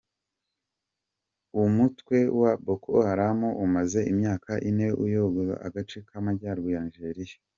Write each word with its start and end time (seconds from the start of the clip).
Umutwe 1.63 2.17
wa 2.39 2.51
Boko 2.65 2.91
Haram 3.07 3.39
umaze 3.65 3.99
imyaka 4.11 4.51
ine 4.69 4.87
uyogoza 5.03 5.53
agace 5.67 5.97
k’Amajyaruguru 6.07 6.73
ya 6.75 6.83
Nigeria. 6.87 7.35